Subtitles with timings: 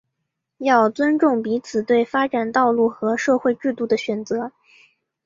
[0.57, 4.51] 要尊重彼此对发展道路和社会制度的选择